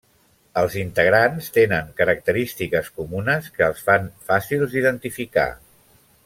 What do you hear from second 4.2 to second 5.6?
fàcils d'identificar.